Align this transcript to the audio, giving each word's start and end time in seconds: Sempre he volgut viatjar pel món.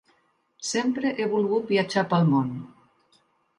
Sempre 0.69 1.11
he 1.19 1.27
volgut 1.35 1.69
viatjar 1.73 2.05
pel 2.15 2.27
món. 2.35 2.51